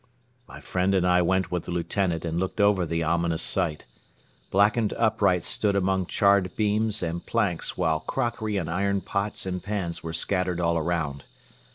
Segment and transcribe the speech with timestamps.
[0.47, 3.85] My friend and I went with the Lieutenant and looked over the ominous site.
[4.49, 10.01] Blackened uprights stood among charred beams and planks while crockery and iron pots and pans
[10.01, 11.25] were scattered all around.